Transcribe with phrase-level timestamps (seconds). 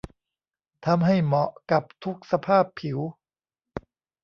[0.85, 2.99] ทำให้เหมาะกับทุกสภาพผิว